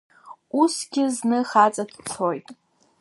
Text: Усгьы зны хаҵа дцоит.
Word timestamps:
Усгьы 0.61 1.03
зны 1.15 1.39
хаҵа 1.49 1.83
дцоит. 1.91 2.47